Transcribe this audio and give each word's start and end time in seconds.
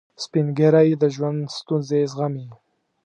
سپین 0.23 0.47
ږیری 0.57 0.89
د 1.01 1.03
ژوند 1.15 1.39
ستونزې 1.57 2.01
زغمي 2.11 2.47